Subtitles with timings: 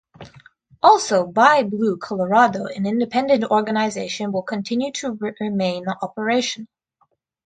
[0.81, 6.67] Also, BuyBlue Colorado, an independent organization, will continue to remain operational.